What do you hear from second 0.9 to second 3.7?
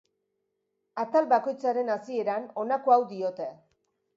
Atal bakoitzaren hasieran honako hau diote.